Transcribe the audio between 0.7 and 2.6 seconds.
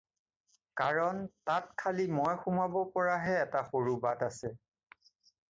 কাৰণ তাত খালি মই